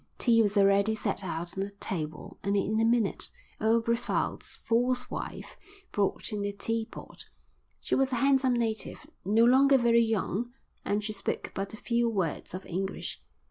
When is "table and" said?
1.69-2.57